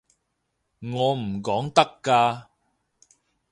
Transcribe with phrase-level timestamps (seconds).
[0.79, 2.47] 我唔講得㗎